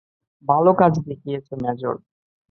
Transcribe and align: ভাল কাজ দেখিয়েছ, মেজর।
ভাল 0.45 0.65
কাজ 0.73 0.93
দেখিয়েছ, 1.07 1.47
মেজর। 1.63 1.95